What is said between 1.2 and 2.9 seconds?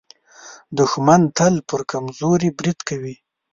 تل پر کمزوري برید